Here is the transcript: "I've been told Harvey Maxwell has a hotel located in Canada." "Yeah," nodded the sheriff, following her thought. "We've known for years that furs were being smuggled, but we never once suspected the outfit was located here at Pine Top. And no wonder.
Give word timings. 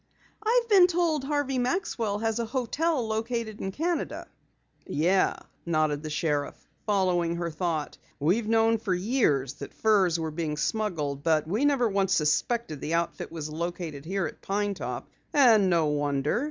"I've 0.43 0.67
been 0.67 0.87
told 0.87 1.23
Harvey 1.23 1.59
Maxwell 1.59 2.17
has 2.17 2.39
a 2.39 2.45
hotel 2.45 3.07
located 3.07 3.61
in 3.61 3.71
Canada." 3.71 4.27
"Yeah," 4.87 5.35
nodded 5.63 6.01
the 6.01 6.09
sheriff, 6.09 6.55
following 6.87 7.35
her 7.35 7.51
thought. 7.51 7.99
"We've 8.19 8.47
known 8.47 8.79
for 8.79 8.95
years 8.95 9.53
that 9.61 9.75
furs 9.75 10.19
were 10.19 10.31
being 10.31 10.57
smuggled, 10.57 11.21
but 11.21 11.47
we 11.47 11.65
never 11.65 11.87
once 11.87 12.15
suspected 12.15 12.81
the 12.81 12.95
outfit 12.95 13.31
was 13.31 13.51
located 13.51 14.05
here 14.05 14.25
at 14.25 14.41
Pine 14.41 14.73
Top. 14.73 15.07
And 15.33 15.69
no 15.69 15.85
wonder. 15.85 16.39